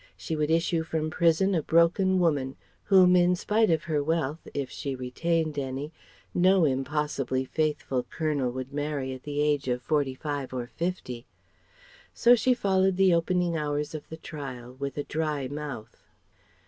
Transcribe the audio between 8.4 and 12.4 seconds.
would marry at the age of forty five or fifty. So